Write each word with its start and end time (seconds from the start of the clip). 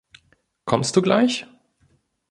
Kommst 0.65 0.95
du 0.95 1.03
gleich? 1.03 1.45